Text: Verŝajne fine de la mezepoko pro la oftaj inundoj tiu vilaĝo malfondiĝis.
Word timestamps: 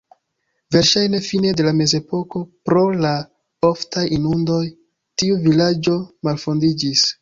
Verŝajne 0.75 1.19
fine 1.25 1.51
de 1.59 1.65
la 1.67 1.73
mezepoko 1.81 2.43
pro 2.71 2.87
la 3.05 3.13
oftaj 3.73 4.09
inundoj 4.19 4.61
tiu 4.67 5.41
vilaĝo 5.49 6.05
malfondiĝis. 6.29 7.11